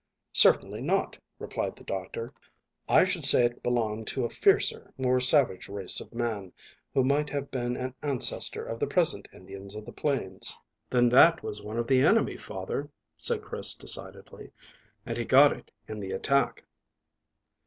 "Certainly 0.33 0.81
not," 0.81 1.19
replied 1.37 1.75
the 1.75 1.83
doctor. 1.83 2.33
"I 2.89 3.05
should 3.05 3.23
say 3.23 3.45
it 3.45 3.61
belonged 3.61 4.07
to 4.07 4.25
a 4.25 4.31
fiercer, 4.31 4.91
more 4.97 5.19
savage 5.19 5.69
race 5.69 6.01
of 6.01 6.11
man, 6.11 6.53
who 6.91 7.03
might 7.03 7.29
have 7.29 7.51
been 7.51 7.77
an 7.77 7.93
ancestor 8.01 8.65
of 8.65 8.79
the 8.79 8.87
present 8.87 9.27
Indians 9.31 9.75
of 9.75 9.85
the 9.85 9.91
plains." 9.91 10.57
"Then 10.89 11.07
that 11.09 11.43
was 11.43 11.61
one 11.61 11.77
of 11.77 11.85
the 11.85 12.01
enemy, 12.03 12.35
father," 12.35 12.89
said 13.15 13.43
Chris 13.43 13.75
decidedly, 13.75 14.49
"and 15.05 15.19
he 15.19 15.23
got 15.23 15.53
it 15.53 15.69
in 15.87 15.99
the 15.99 16.13
attack." 16.13 16.65